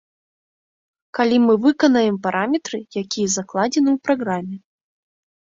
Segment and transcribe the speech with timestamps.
[1.17, 4.57] Калі мы выканаем параметры, якія закладзены ў праграме.